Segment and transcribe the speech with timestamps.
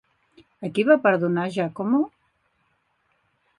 [0.67, 2.01] A qui va perdonar Giacomo?